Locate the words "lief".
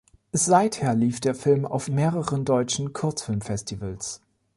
0.95-1.19